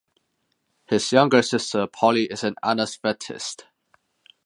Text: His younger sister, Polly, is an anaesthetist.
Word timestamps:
His 0.87 1.11
younger 1.11 1.43
sister, 1.43 1.85
Polly, 1.85 2.23
is 2.25 2.43
an 2.43 2.55
anaesthetist. 2.63 3.65